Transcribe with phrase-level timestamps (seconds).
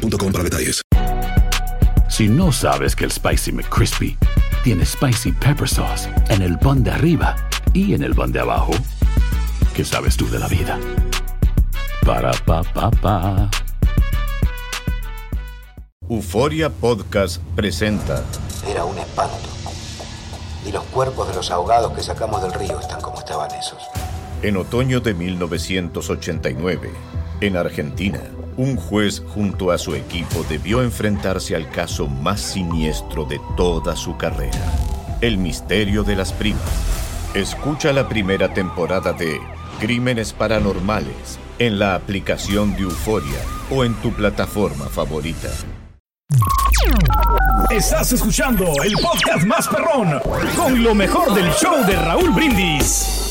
[0.00, 0.82] boostmobile.com para detalles.
[2.08, 4.16] Si no sabes que el Spicy McCrispy
[4.64, 7.36] tiene Spicy Pepper Sauce en el pan de arriba
[7.72, 8.72] y en el pan de abajo,
[9.74, 10.78] ¿qué sabes tú de la vida?
[12.04, 13.50] Para, pa, pa, pa.
[16.08, 18.24] Euforia Podcast presenta.
[18.68, 19.36] Era un espanto.
[20.66, 23.82] Y los cuerpos de los ahogados que sacamos del río están como estaban esos.
[24.42, 26.90] En otoño de 1989,
[27.40, 28.20] en Argentina,
[28.60, 34.18] un juez junto a su equipo debió enfrentarse al caso más siniestro de toda su
[34.18, 34.60] carrera,
[35.22, 36.60] el misterio de las primas.
[37.32, 39.40] Escucha la primera temporada de
[39.80, 45.48] Crímenes Paranormales en la aplicación de Euforia o en tu plataforma favorita.
[47.70, 50.20] Estás escuchando el podcast más perrón
[50.54, 53.29] con lo mejor del show de Raúl Brindis.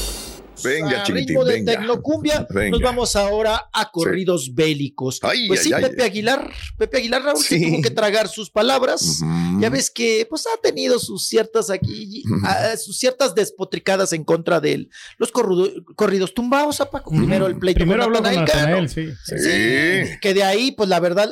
[0.63, 1.71] Venga, a ritmo de venga.
[1.73, 2.69] tecnocumbia, Venga.
[2.71, 5.19] nos vamos ahora a corridos bélicos.
[5.23, 5.81] Ay, pues ay, sí, ay.
[5.83, 7.65] Pepe Aguilar, Pepe Aguilar Raúl se Sí.
[7.71, 9.21] tuvo que tragar sus palabras.
[9.21, 9.61] Ujú.
[9.61, 12.41] Ya ves que pues ha tenido sus ciertas aquí, Ujú.
[12.45, 14.89] ah, sus ciertas despotricadas en contra de él.
[15.17, 17.11] Los corrudo- corridos tumbados, a Paco.
[17.11, 18.85] Primero el pleito Primero con habló con Natanael.
[18.85, 19.09] Natanael, sí.
[19.25, 20.17] Sí.
[20.21, 21.31] Que de ahí, pues la verdad,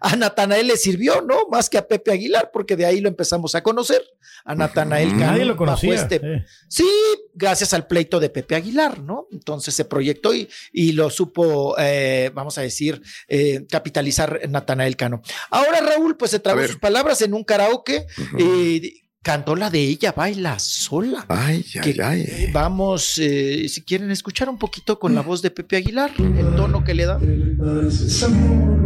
[0.00, 1.46] a Natanael le sirvió, ¿no?
[1.50, 4.02] Más que a Pepe Aguilar, porque de ahí lo empezamos a conocer.
[4.44, 5.16] A Natanael.
[5.16, 5.94] Nadie lo bajo conocía.
[5.94, 6.44] este- eh.
[6.68, 6.88] Sí,
[7.34, 9.28] gracias al pleito de Pepe Aguilar, ¿no?
[9.30, 15.22] Entonces se proyectó y, y lo supo, eh, vamos a decir, eh, capitalizar Natanael Cano.
[15.50, 16.68] Ahora Raúl, pues se tragó ver.
[16.70, 18.06] sus palabras en un karaoke,
[18.38, 21.24] eh, cantó la de ella, baila sola.
[21.28, 22.48] Ay, ay, Que- ay.
[22.52, 26.82] Vamos, eh, si quieren escuchar un poquito con la voz de Pepe Aguilar, el tono
[26.82, 27.20] que le da.
[27.20, 28.81] Chan,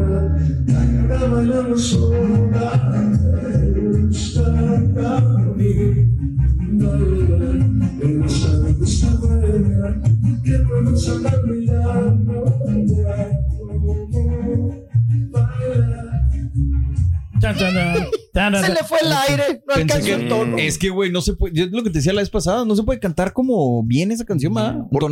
[18.60, 20.58] Se le fue el aire, no alcanzó que- el tono.
[20.58, 21.62] Es que, güey, no se puede.
[21.64, 22.64] Es lo que te decía la vez pasada.
[22.64, 24.80] No se puede cantar como bien esa canción, ¿verdad?
[24.90, 25.10] ¿Por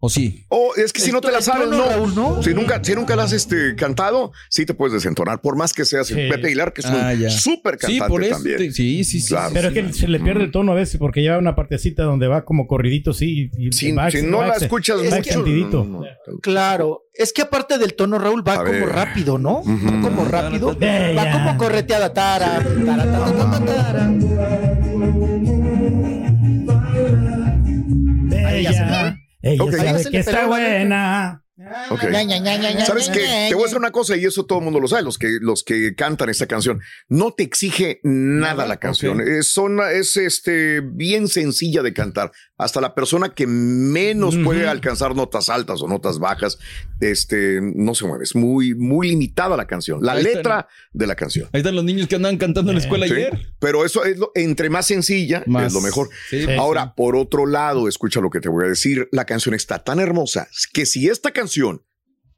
[0.00, 0.44] ¿O sí?
[0.48, 1.84] Oh, es que si no te la sabes, no.
[1.88, 2.42] Raúl, ¿no?
[2.42, 5.40] Si nunca, si nunca la has este, cantado, sí te puedes desentonar.
[5.40, 6.14] Por más que seas Sí.
[6.14, 7.30] Pepe Aguilar, que es Ah, un ya.
[7.30, 8.34] súper Sí, cantante por eso.
[8.36, 8.56] también.
[8.58, 9.28] te- sí, sí, sí.
[9.28, 9.50] Claro.
[9.54, 12.26] Pero es que se le pierde el tono a veces porque lleva una partecita donde
[12.28, 13.50] va como corridito, sí.
[13.58, 15.84] Y Si, va- si no va la escuchas es mucho, extendidito.
[15.84, 16.38] no, no.
[16.42, 18.88] Claro, es que aparte del tono, Raúl, va A como ver.
[18.88, 19.58] rápido, ¿no?
[19.60, 19.70] Ujú.
[19.86, 20.76] Va como rápido.
[20.78, 22.12] Va como correteada.
[22.12, 24.14] Tara, tara, tara, tara, tara.
[28.46, 28.84] Ahí ya se
[29.42, 29.80] Ella, fue.
[29.80, 29.98] ella Ok.
[29.98, 31.44] sabe que está buena.
[31.90, 32.04] Ok.
[32.04, 33.46] Ña, Ña, Ña, Ña, Ña, ¿Sabes qué?
[33.48, 35.38] Te voy a decir una cosa y eso todo el mundo lo sabe, los que,
[35.40, 36.80] los que cantan esta canción.
[37.08, 39.20] No te exige nada Nada, la canción.
[39.20, 39.26] ok.
[39.26, 42.30] Es, son- es este, bien sencilla de cantar.
[42.56, 44.44] Hasta la persona que menos Ujú.
[44.44, 46.58] puede alcanzar notas altas o notas bajas,
[47.00, 48.24] este, no se mueve.
[48.24, 49.98] Es muy, muy limitada la canción.
[50.02, 51.48] La Ahí está, letra de la canción.
[51.52, 53.38] Ahí están los niños que andaban cantando en la escuela Sí, ayer.
[53.58, 56.08] Pero eso es lo, entre más sencilla, Más- es lo mejor.
[56.30, 56.52] Sí, Sí.
[56.58, 59.08] Ahora, por otro lado, escucha lo que te voy a decir.
[59.12, 61.47] La canción está tan hermosa que si esta canción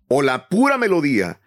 [0.09, 1.41] o la pura melodía,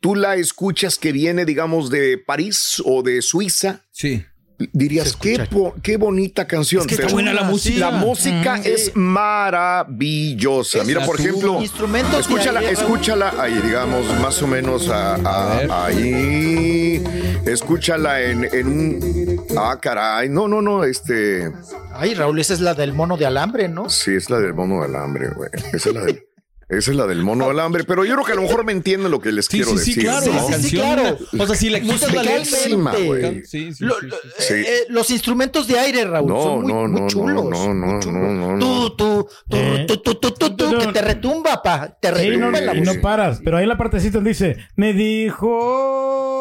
[0.00, 4.24] tú la escuchas que viene, digamos, de París o de Suiza, Sí.
[4.72, 6.80] dirías, qué, po- qué bonita canción.
[6.82, 7.78] Es que está buena la música.
[7.78, 8.92] La música Mm, es sí.
[8.94, 10.78] maravillosa.
[10.80, 15.70] Es Mira, por ejemplo, escúchala, escúchala ahí, digamos, más o menos a- a- A ver.
[15.70, 17.04] ahí.
[17.46, 19.46] Escúchala en, en un.
[19.56, 20.28] Ah, caray.
[20.28, 21.50] No, no, no, este.
[21.94, 23.88] Ay, Raúl, esa es la del mono de alambre, ¿no?
[23.88, 25.50] Sí, es la del mono de alambre, güey.
[25.72, 26.22] Esa es la del,
[26.68, 27.84] esa es la del mono de alambre.
[27.84, 29.78] Pero yo creo que a lo mejor me entienden lo que les Sí, quiero sí,
[29.78, 30.04] sí, decir.
[30.04, 30.26] claro.
[30.32, 30.50] ¿no?
[30.50, 31.18] La Sí, sí, claro.
[31.38, 32.38] O sea, si le quitas la letra.
[32.40, 33.44] Musicalmente, güey.
[33.44, 34.54] Sí, sí, Lo- sí, lo- sí, sí.
[34.54, 37.44] eh, eh, los instrumentos de aire, Raúl, No, son muy, no, muy no, chulos.
[37.44, 38.22] no, no, muy chulos.
[38.22, 39.84] no, no, Tú, tú, tú, Eh.
[39.88, 41.96] tú, tú, tú, tú, tú, que te retumba, pa.
[42.00, 43.02] Te Sí, no, retumba la y no música.
[43.02, 43.40] paras.
[43.42, 46.37] Pero ahí la partecita donde dice, me dijo.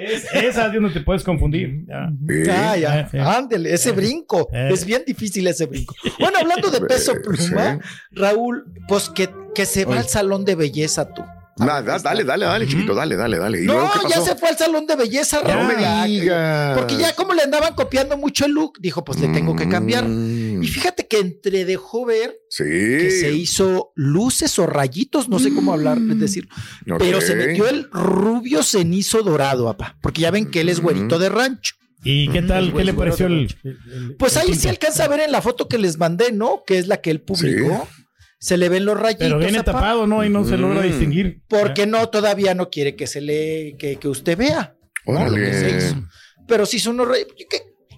[0.00, 1.84] Es, esa es donde te puedes confundir.
[1.86, 2.10] Ya.
[2.28, 2.50] Sí.
[2.50, 3.00] Ah, ya.
[3.00, 3.18] Eh, sí.
[3.18, 4.48] Ándele, ese brinco.
[4.52, 4.70] Eh.
[4.72, 5.94] Es bien difícil ese brinco.
[6.18, 7.88] Bueno, hablando de peso pluma, sí.
[8.12, 10.00] Raúl, pues que, que se va Oye.
[10.00, 11.22] al salón de belleza tú.
[11.58, 13.64] Nada, dale, dale, dale, chiquito, dale, dale, dale.
[13.64, 15.40] ¿Y No, luego qué ya se fue al salón de belleza.
[15.40, 15.62] Raúl.
[15.66, 16.78] No me Ya, digas.
[16.78, 20.04] Porque ya como le andaban copiando mucho el look, dijo, pues le tengo que cambiar.
[20.06, 20.47] Mm.
[20.58, 20.62] Mm.
[20.64, 22.64] Y fíjate que entre dejó ver Sí.
[22.64, 26.48] que se hizo luces o rayitos, no sé cómo hablar, es decir,
[26.90, 26.98] Ok.
[26.98, 31.18] pero se metió el rubio cenizo dorado, papá, porque ya ven que él es güerito
[31.18, 31.74] de rancho.
[32.04, 32.72] ¿Y qué tal?
[32.72, 35.68] ¿Qué le pareció el, el- Pues el ahí se alcanza a ver en la foto
[35.68, 36.62] que les mandé, ¿no?
[36.66, 37.88] Que es la que él publicó.
[38.40, 39.26] Se le ven los rayitos.
[39.26, 40.24] Pero viene apá, tapado, ¿no?
[40.24, 40.86] Y no se logra Mm.
[40.86, 41.42] distinguir.
[41.48, 44.76] Porque no, todavía no quiere que se le, que, que usted vea.
[45.06, 45.28] ¿no?
[45.28, 46.02] Lo que se hizo.
[46.46, 47.34] Pero si son unos rayitos.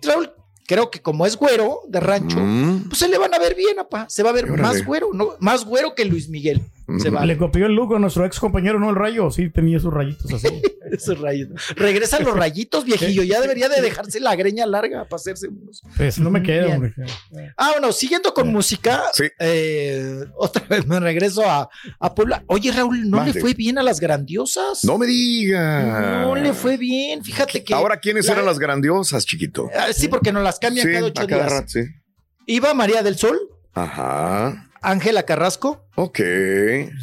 [0.02, 0.30] Raúl,
[0.70, 2.84] creo que como es güero de rancho, Mm.
[2.90, 4.06] pues se le van a ver bien, apá.
[4.08, 4.62] Se va a ver Órale.
[4.62, 5.30] más güero, ¿no?
[5.40, 6.62] Más güero que Luis Miguel.
[6.98, 8.90] Se va Le copió el look a nuestro ex compañero, ¿no?
[8.90, 9.30] El rayo.
[9.30, 10.48] Sí, tenía esos rayitos así.
[10.90, 11.74] esos rayitos.
[11.76, 13.22] Regresan los rayitos, viejillo.
[13.22, 15.82] Ya debería de dejarse la greña larga para hacerse unos.
[15.96, 16.94] Pues no me queda, hombre.
[17.56, 19.24] Ah, bueno, siguiendo con música, Sí.
[19.38, 22.42] eh, otra vez me regreso a, a Puebla.
[22.46, 24.84] Oye, Raúl, ¿no le fue bien a las grandiosas?
[24.84, 26.22] No me diga.
[26.22, 27.22] No le fue bien.
[27.24, 27.74] Fíjate que.
[27.74, 29.68] Ahora, ¿quiénes la- eran las grandiosas, chiquito?
[29.78, 31.52] Ah, sí, porque nos las cambian Sí, cada ocho a cada días.
[31.52, 31.80] rato, sí.
[32.46, 33.38] Iba María del Sol,
[33.74, 34.69] Ajá.
[34.82, 36.20] Ángela Carrasco, Ok.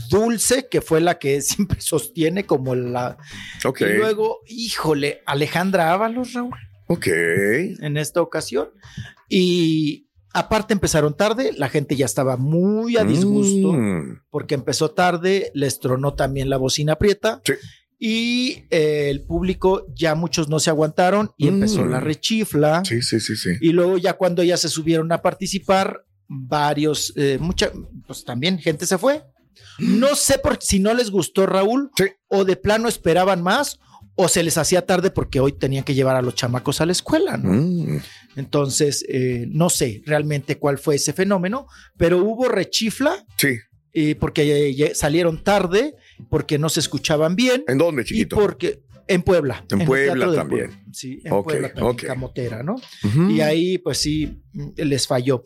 [0.10, 3.18] Dulce, que fue la que siempre sostiene como la.
[3.66, 3.82] Ok.
[3.82, 6.54] Y luego, híjole, Alejandra Ábalos, Raúl,
[6.88, 7.08] Ok.
[7.08, 8.70] en esta ocasión.
[9.30, 13.74] Y aparte empezaron tarde, la gente ya estaba muy a disgusto.
[13.74, 14.22] Mm.
[14.30, 17.42] porque empezó tarde, les tronó también la bocina aprieta.
[17.46, 17.54] Sí.
[18.00, 21.54] Y eh, el público, ya muchos no se aguantaron y Mm.
[21.56, 22.84] empezó la rechifla.
[22.86, 23.50] Sí, sí, sí, sí.
[23.60, 27.72] Y luego ya cuando ya se subieron a participar, varios, eh, mucha,
[28.06, 29.24] pues también gente se fue.
[29.80, 32.06] No sé por si no les gustó Raúl Sí.
[32.28, 33.80] o de plano esperaban más
[34.16, 36.92] o se les hacía tarde porque hoy tenían que llevar a los chamacos a la
[36.92, 37.54] escuela, ¿no?
[37.54, 38.00] Mm.
[38.36, 43.58] Entonces, eh, no sé realmente cuál fue ese fenómeno, pero hubo rechifla Sí.
[43.94, 45.96] y porque eh, salieron tarde,
[46.30, 48.36] porque no se escuchaban bien ¿En dónde, y chiquito?
[48.38, 49.66] porque en Puebla.
[49.72, 50.68] En el Puebla también.
[50.70, 50.84] Puebla.
[50.94, 52.04] Sí, en Ok, Puebla también, ok.
[52.04, 52.76] Camotera, ¿no?
[53.30, 55.44] Y ahí, pues sí, mm, les falló.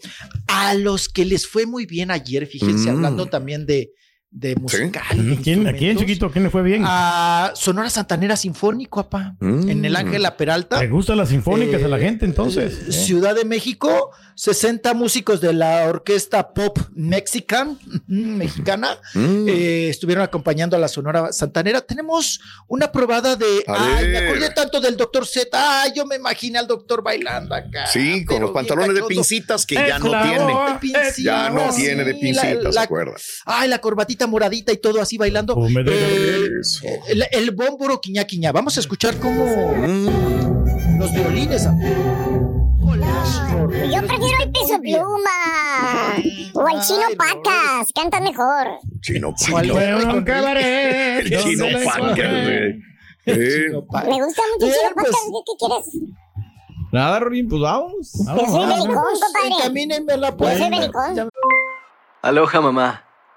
[0.47, 2.95] A los que les fue muy bien ayer, fíjense, Mm.
[2.95, 3.91] hablando también de,
[4.33, 5.03] de musical.
[5.29, 6.31] de ¿Quién, ¿A quién, chiquito?
[6.31, 6.83] ¿Quién le fue bien?
[6.87, 9.35] A Sonora Santanera Sinfónico, apá.
[9.41, 9.69] Mm.
[9.69, 10.79] En el Ángela Peralta.
[10.79, 12.73] ¿Le gustan las sinfónicas Eh, a la gente entonces?
[12.73, 12.91] eh, ¿Eh?
[12.93, 19.49] Ciudad de México, 60 músicos de la orquesta pop mexican, mexicana, Mm.
[19.49, 21.81] eh, estuvieron acompañando a la Sonora Santanera.
[21.81, 22.39] Tenemos
[22.69, 23.63] una probada de.
[23.67, 25.49] A ay, me acordé tanto del doctor Z.
[25.81, 27.85] Ay, yo me imaginé al doctor bailando acá.
[27.87, 30.09] Sí, con los pantalones de pincitas que ya no
[30.79, 31.13] tiene.
[31.21, 33.15] Ya no tiene de la- pincitas, ¿se la- acuerda?
[33.45, 35.55] Ay, la corbatita moradita y todo así bailando.
[35.55, 36.85] Me Eh, Eso.
[37.07, 38.51] el, el bómboro quiña quiña.
[38.51, 39.43] Vamos a escuchar cómo
[39.77, 40.99] Mm.
[40.99, 41.67] los violines.
[43.91, 45.39] Yo prefiero el peso pluma.
[46.53, 47.15] O el Ay, chino no.
[47.17, 47.87] pacas.
[47.95, 48.67] Canta mejor.
[49.01, 49.79] Chino ¿Cuál Paco.
[49.79, 51.25] Fue a un cabaret.
[51.25, 52.81] El chino güey.
[53.25, 55.05] Eh, No, Me gusta mucho el chino pues.
[55.05, 55.21] pacas.
[55.45, 55.85] ¿Qué, quieres?
[56.91, 58.11] Nada, Rorín, pues vamos.
[58.25, 58.75] Vamos, soy vamos.
[58.83, 59.47] belicón, compadre.
[59.57, 60.69] Encamínenme la Yo soy puerta.
[60.69, 61.15] belicón.
[61.15, 61.29] Ya-
[62.23, 63.03] Aloha mamá,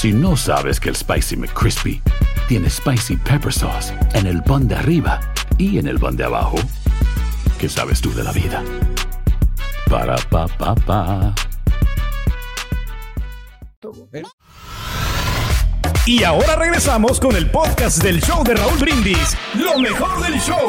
[0.00, 2.00] Si no sabes que el Spicy McCrispy
[2.48, 5.20] tiene Spicy Pepper Sauce en el pan de arriba
[5.58, 6.56] y en el pan de abajo,
[7.58, 8.64] ¿qué sabes tú de la vida?
[9.90, 11.34] Para, pa, pa, pa.
[16.06, 19.36] Y ahora regresamos con el podcast del show de Raúl Brindis.
[19.52, 20.66] Lo mejor del show.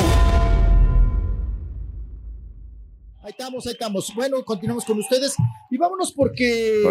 [3.23, 4.11] Ahí estamos, ahí estamos.
[4.15, 5.35] Bueno, continuamos con ustedes
[5.69, 6.81] y vámonos porque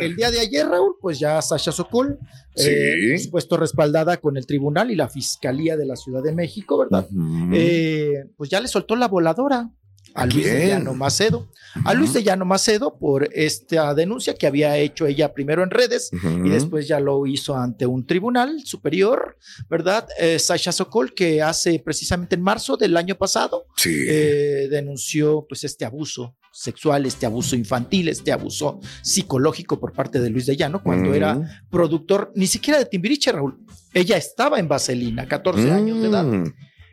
[0.00, 2.18] el día de ayer, Raúl, pues ya Sasha Sokol,
[2.56, 2.68] Sí.
[2.68, 6.76] eh, por supuesto respaldada con el tribunal y la fiscalía de la Ciudad de México,
[6.76, 7.06] ¿verdad?
[7.52, 9.70] Eh, pues ya le soltó la voladora
[10.14, 10.68] a, ¿A Luis de?
[10.68, 11.48] Llano Macedo.
[11.84, 16.10] A Luis de Llano Macedo por esta denuncia que había hecho ella primero en redes
[16.44, 19.36] y después ya lo hizo ante un tribunal superior,
[19.68, 20.08] ¿verdad?
[20.18, 23.94] Eh, Sasha Sokol, que hace precisamente en marzo del año pasado, Sí.
[24.08, 30.30] eh, denunció pues este abuso sexual, este abuso infantil, este abuso psicológico por parte de
[30.30, 31.14] Luis de Llano cuando Mm.
[31.14, 33.58] era productor, ni siquiera de Timbiriche, Raúl.
[33.94, 36.26] Ella estaba en Vaselina, 14 años de edad.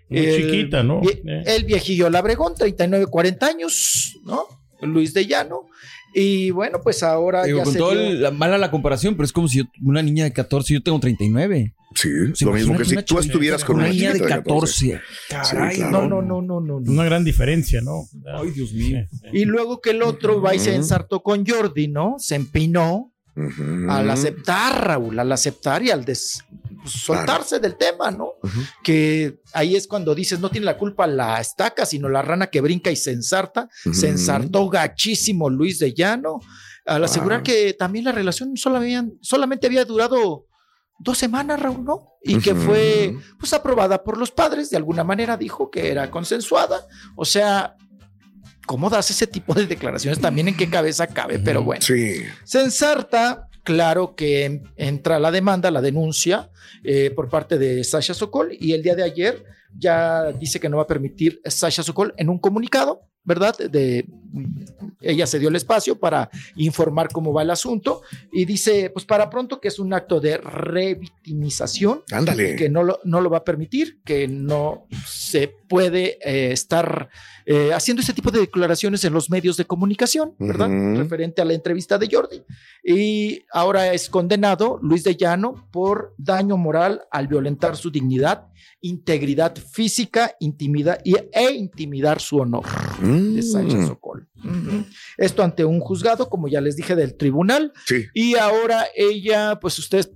[0.09, 1.01] Muy El chiquita, ¿no?
[1.01, 1.43] vie- Eh.
[1.45, 4.43] El viejillo Labregón, 39, 40 años, ¿no?
[4.81, 5.61] Luis de Llano.
[6.13, 9.15] Y bueno, pues ahora Digo, ya con se todo dio- el- la mala la comparación,
[9.15, 11.73] pero es como si yo, una niña de 14, yo tengo 39.
[11.95, 15.01] Sí, Sí, lo mismo que si tú estuvieras con una una niña de chiquita 14.
[15.29, 16.07] Caray, Sí, claro.
[16.07, 16.91] no, no, no, no, no.
[16.91, 18.05] Una gran diferencia, ¿no?
[18.39, 19.05] Ay, Dios mío.
[19.33, 22.15] Y luego que el otro va y se ensartó con Jordi, ¿no?
[22.19, 23.13] Se empinó
[23.89, 26.43] al aceptar, Raúl, al aceptar y al des-
[26.81, 28.33] pues, soltarse del tema, ¿no?
[28.83, 32.61] Que ahí es cuando dices, no tiene la culpa la estaca, sino la rana que
[32.61, 33.67] brinca y se ensarta.
[33.93, 36.39] Se ensartó gachísimo Luis de Llano,
[36.85, 40.45] al asegurar que también la relación solo habían- solamente había durado
[40.99, 42.13] dos semanas, Raúl, ¿no?
[42.23, 46.85] Y que fue pues aprobada por los padres, de alguna manera dijo que era consensuada.
[47.15, 47.75] O sea,
[48.65, 50.19] ¿cómo das ese tipo de declaraciones?
[50.19, 51.81] También en qué cabeza cabe, pero bueno.
[51.81, 52.23] Sí.
[52.43, 56.49] Se ensarta, claro que entra la demanda, la denuncia
[56.85, 59.43] eh, por parte de Sasha Sokol y el día de ayer
[59.77, 63.57] ya dice que no va a permitir Sasha Sokol en un comunicado, ¿verdad?
[63.57, 64.05] De,
[65.01, 69.29] ella se dio el espacio para informar cómo va el asunto y dice, pues para
[69.29, 72.55] pronto que es un acto de revictimización Ándale.
[72.55, 77.09] que no lo, no lo va a permitir, que no se puede eh, estar
[77.45, 80.69] eh, haciendo ese tipo de declaraciones en los medios de comunicación, ¿verdad?
[80.97, 82.43] Referente a la entrevista de Jordi.
[82.83, 88.47] Y ahora es condenado Luis de Llano por daño moral al violentar su dignidad,
[88.81, 92.65] integridad física, intimidad y, e intimidar su honor
[93.01, 93.91] de Sánchez
[94.47, 94.85] Ujú.
[95.17, 97.73] Esto ante un juzgado, como ya les dije, del tribunal.
[97.85, 98.05] Sí.
[98.13, 100.11] Y ahora ella, pues ustedes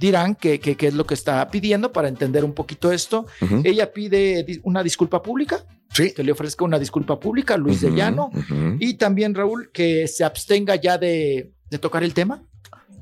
[0.00, 3.26] dirán qué que, qué es lo que está pidiendo para entender un poquito esto.
[3.40, 3.62] Ujú.
[3.64, 6.12] Ella pide una disculpa pública, Sí.
[6.12, 8.30] que le ofrezca una disculpa pública a Luis de Ujú, Llano.
[8.34, 8.76] ujú.
[8.80, 12.42] Y también, Raúl, que se abstenga ya de, de tocar el tema,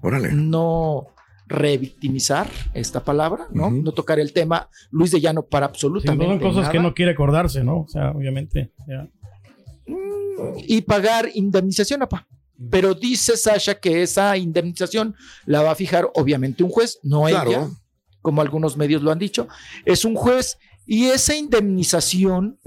[0.02, 0.31] Órale.
[0.33, 1.07] no
[1.47, 3.69] revictimizar esta palabra, ¿no?
[3.69, 3.83] Ujú.
[3.83, 6.88] No tocar el tema Luis de Llano para Sí, no absolutamente son cosas que nada.
[6.90, 7.81] no quiere acordarse, ¿no?
[7.81, 8.73] O sea, obviamente.
[8.87, 9.09] ya.
[10.67, 12.27] Y pagar indemnización, apa.
[12.71, 15.15] Pero dice Sasha que esa indemnización
[15.47, 17.51] la va a fijar obviamente un juez, no Claro.
[17.51, 17.69] ella,
[18.21, 19.49] como algunos medios lo han dicho.
[19.85, 20.57] Es un juez
[20.87, 22.59] y esa indemnización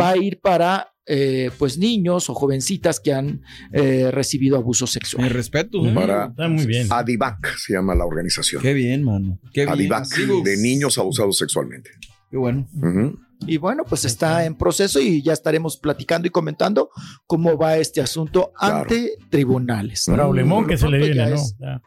[0.00, 4.90] va a ir para eh, pues niños o jovencitas que han eh, recibido abuso Mi
[4.92, 5.30] sexual.
[5.30, 5.84] respeto.
[5.84, 5.92] ¿eh?
[5.92, 6.86] Para Está muy bien.
[6.90, 8.62] Adivac se llama la organización.
[8.62, 9.40] Qué bien, mano.
[9.52, 9.72] Qué bien.
[9.74, 11.90] Adivac, Digo, de niños abusados sexualmente.
[12.30, 12.68] Qué bueno.
[12.76, 13.18] Ujú.
[13.46, 16.90] Y bueno, pues está en proceso y ya estaremos platicando y comentando
[17.26, 18.76] cómo va este asunto Claro.
[18.78, 20.04] ante tribunales.
[20.06, 21.34] Problemón que se le viene, ¿no?
[21.36, 21.82] es- Ya.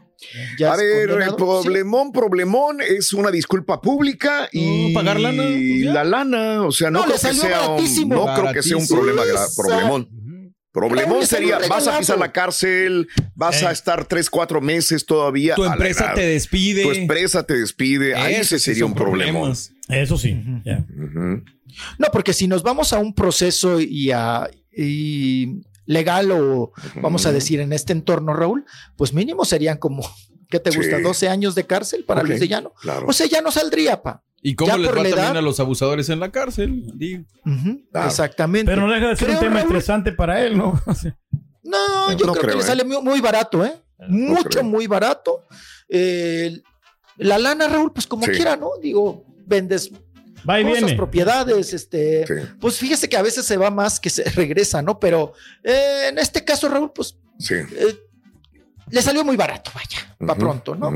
[0.58, 1.36] ya A ver, condenado.
[1.38, 6.90] problemón, problemón es una disculpa pública y No, pagar lana, pues la lana, o sea,
[6.90, 8.16] no, No, creo que sea un, baratísimo.
[8.16, 9.22] no creo que sea un problema
[9.56, 10.10] problemón.
[10.76, 13.74] Problemón sería, vas a pisar la cárcel, vas a Eh.
[13.74, 15.56] estar tres, cuatro meses todavía.
[15.56, 16.84] Tu empresa te despide.
[16.84, 18.14] Tu empresa te despide.
[18.14, 19.52] Ahí Ese sí sería un problema.
[19.90, 20.34] Eso sí.
[21.98, 27.32] No, porque si nos vamos a un proceso y a y legal o vamos a
[27.32, 28.66] decir en este entorno, Raúl,
[28.98, 30.02] pues mínimo serían como,
[30.50, 30.78] ¿qué te Sí.
[30.78, 31.00] gusta?
[31.00, 32.74] 12 años de cárcel para Luis de Llano.
[32.82, 33.06] Claro.
[33.08, 34.24] O sea, ya no saldría, pa.
[34.48, 36.84] ¿Y cómo Ya les va también a los abusadores en la cárcel?
[37.92, 38.08] Claro.
[38.08, 38.72] Exactamente.
[38.72, 40.80] Pero no deja de ser un tema Raúl, estresante para él, ¿no?
[41.64, 42.68] No, yo No creo, creo, que le ¿eh?
[42.68, 43.74] sale muy, muy barato, ¿eh?
[44.08, 44.64] Mucho, creo.
[44.64, 45.46] muy barato.
[45.90, 46.62] Eh,
[47.18, 48.34] la lana, Raúl, pues como Sí.
[48.34, 48.70] quiera, ¿no?
[48.80, 49.92] Digo, vendes
[50.48, 50.96] Va y cosas, viene.
[50.96, 52.34] propiedades, este, Sí.
[52.62, 55.00] pues fíjese que a veces se va más que se regresa, ¿no?
[55.00, 55.34] Pero
[55.64, 57.56] eh, en este caso, Raúl, pues Sí.
[57.56, 57.98] eh,
[58.92, 60.90] le salió muy barato, vaya, Ujú, pronto, ¿no?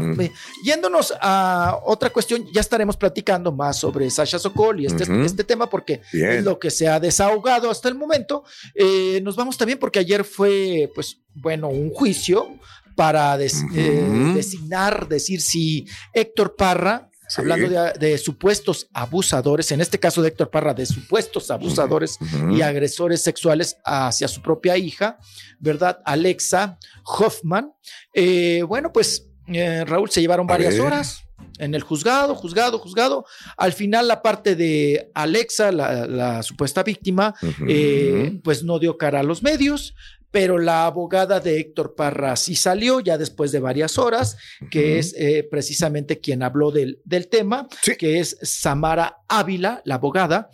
[0.63, 5.69] Yéndonos a otra cuestión, ya estaremos platicando más sobre Sasha Sokol y este, este tema
[5.69, 6.29] porque Bien.
[6.31, 8.43] es lo que se ha desahogado hasta el momento.
[8.75, 12.48] Eh, nos vamos también porque ayer fue, pues, bueno, un juicio
[12.96, 17.41] para des- eh, designar, decir si Héctor Parra, Sí.
[17.41, 22.17] hablando de, de supuestos abusadores, en este caso de Héctor Parra, de supuestos abusadores
[22.51, 25.17] y agresores sexuales hacia su propia hija,
[25.59, 26.00] ¿verdad?
[26.05, 27.71] Alexa Hoffman.
[28.13, 30.81] Eh, bueno, pues eh, Raúl se llevaron A varias ver.
[30.81, 31.24] horas
[31.57, 33.25] en el juzgado, juzgado, juzgado.
[33.57, 37.33] Al final la parte de Alexa, la, la supuesta víctima,
[37.67, 39.93] eh, pues no dio cara a los medios.
[40.31, 44.38] Pero la abogada de Héctor Parra sí salió ya después de varias horas,
[44.69, 47.95] que es eh, precisamente quien habló del, del tema, Sí.
[47.95, 50.50] que es Samara Ávila, la abogada.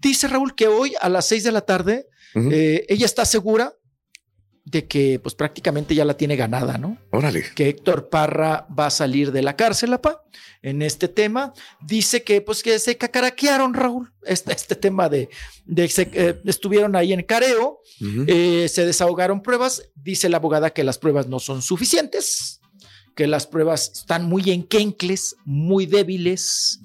[0.00, 3.74] Dice Raúl que hoy a las seis de la tarde eh, ella está segura
[4.64, 6.96] de que pues prácticamente ya la tiene ganada, ¿no?
[7.10, 7.44] Órale.
[7.54, 10.22] Que Héctor Parra va a salir de la cárcel, apa,
[10.62, 11.52] en este tema.
[11.82, 15.28] Dice que pues que se cacaraquearon, Raúl, este, este tema de,
[15.66, 17.80] de se- eh, estuvieron ahí en careo,
[18.26, 22.60] eh, se desahogaron pruebas, dice la abogada que las pruebas no son suficientes,
[23.14, 26.80] que las pruebas están muy enquencles, muy débiles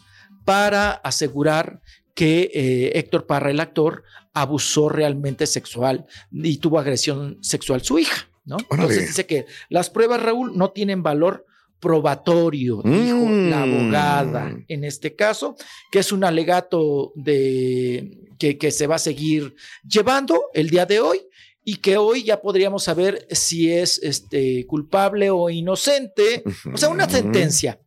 [0.46, 1.82] para asegurar
[2.14, 8.30] que eh, Héctor Parra, el actor, abusó realmente sexual y tuvo agresión sexual su hija,
[8.46, 8.58] ¿no?
[8.70, 8.84] Órale.
[8.90, 11.46] Entonces dice que las pruebas, Raúl, no tienen valor
[11.80, 13.50] probatorio, dijo Mm.
[13.50, 15.56] la abogada en este caso,
[15.92, 19.56] que es un alegato de que, que se va a seguir
[19.88, 21.22] llevando el día de hoy
[21.64, 26.44] y que hoy ya podríamos saber si es este, culpable o inocente,
[26.74, 27.80] o sea, una sentencia.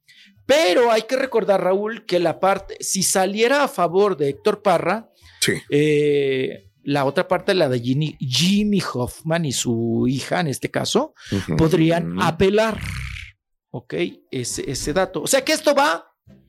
[0.47, 5.11] Pero hay que recordar, Raúl, que la parte, si saliera a favor de Héctor Parra,
[5.45, 5.53] Sí.
[5.71, 11.15] eh, la otra parte, la de Jimmy Hoffman y su hija, en este caso,
[11.57, 12.81] podrían apelar,
[13.71, 13.95] ¿ok?
[14.31, 15.23] Ese, ese dato.
[15.23, 16.05] O sea que esto va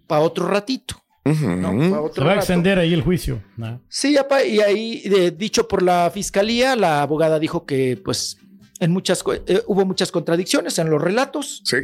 [0.08, 0.96] para otro ratito.
[1.26, 1.90] ¿no?
[1.92, 3.42] Pa' otro Se va a extender ahí el juicio.
[3.88, 8.38] Sí, apa, y ahí, de- dicho por la fiscalía, la abogada dijo que, pues,
[8.80, 11.62] en muchas, eh, hubo muchas contradicciones en los relatos.
[11.64, 11.78] Sí.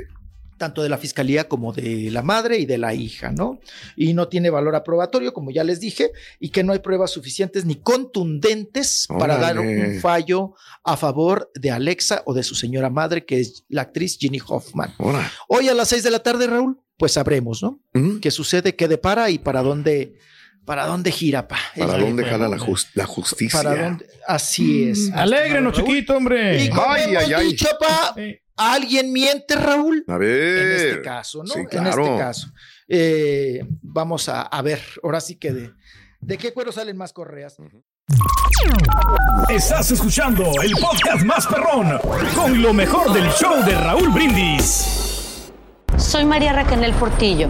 [0.60, 3.60] Tanto de la fiscalía como de la madre y de la hija, ¿no?
[3.96, 7.66] Y no tiene valor aprobatorio, como ya les dije, y que no hay pruebas suficientes
[7.66, 13.26] ni contundentes para dar un fallo a favor de Alexa o de su señora madre,
[13.26, 14.94] que es la actriz Ginny Hoffman.
[15.48, 17.80] Hoy a las seis de la tarde, Raúl, pues sabremos, ¿no?
[18.22, 20.18] ¿Qué sucede, qué depara y para dónde,
[20.66, 21.58] para dónde gira, pa?
[21.78, 23.62] ¿Para Es- dónde jala la, jus- la justicia?
[23.62, 24.06] ¿Para dónde?
[24.28, 25.12] Así es.
[25.14, 25.88] Alégrenos, Raúl.
[25.88, 26.64] chiquito, hombre.
[26.64, 27.48] Y como Ay, hemos ay, ay.
[27.48, 28.16] dicho, pa,
[28.56, 30.04] alguien miente, Raúl.
[30.08, 30.58] A ver.
[30.68, 31.54] En este caso, ¿no?
[31.54, 32.48] Sí, En este caso.
[32.88, 35.72] Eh, vamos a, a ver, ahora sí que de,
[36.22, 37.58] ¿de qué cuero salen más correas?
[39.50, 42.00] Estás escuchando el podcast más perrón
[42.36, 45.52] con lo mejor del show de Raúl Brindis.
[45.98, 47.50] Soy María Raquel Portillo.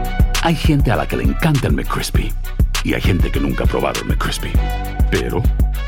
[0.43, 2.33] Hay gente a la que le encanta el McCrispy
[2.83, 4.51] y hay gente que nunca ha probado el McCrispy.
[5.11, 5.43] Pero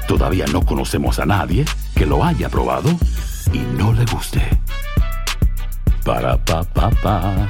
[0.08, 2.90] todavía no conocemos a nadie que lo haya probado
[3.52, 4.42] y no le guste.
[6.06, 7.50] Para pa pa pa.